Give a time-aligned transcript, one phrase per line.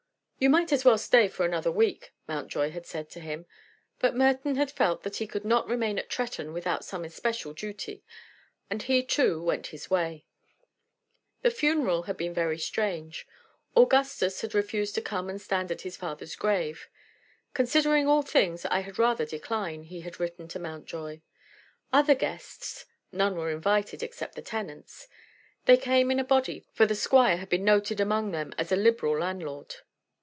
[0.43, 3.45] "You might as well stay for another week," Mountjoy had said to him.
[3.99, 8.03] But Merton had felt that he could not remain at Tretton without some especial duty,
[8.67, 10.25] and he too went his way.
[11.43, 13.27] The funeral had been very strange.
[13.77, 16.89] Augustus had refused to come and stand at his father's grave.
[17.53, 21.21] "Considering all things, I had rather decline," he had written to Mountjoy.
[21.93, 25.07] Other guests none were invited, except the tenants.
[25.65, 28.75] They came in a body, for the squire had been noted among them as a
[28.75, 29.75] liberal landlord.